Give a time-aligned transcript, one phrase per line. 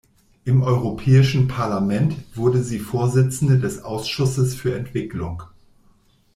[0.45, 5.43] Im Europäischen Parlament wurde sie Vorsitzende des Ausschusses für Entwicklung.